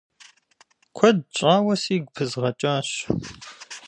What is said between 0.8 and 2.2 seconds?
Куэд щӏауэ сигу